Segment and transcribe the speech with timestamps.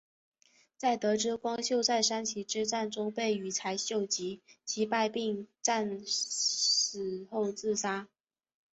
[0.77, 8.07] 在得知光秀在山崎之战中被羽柴秀吉击败并战死后自杀。